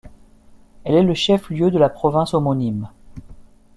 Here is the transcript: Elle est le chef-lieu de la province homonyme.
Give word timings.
Elle 0.83 0.95
est 0.95 1.03
le 1.03 1.13
chef-lieu 1.13 1.69
de 1.69 1.77
la 1.77 1.87
province 1.87 2.33
homonyme. 2.33 2.89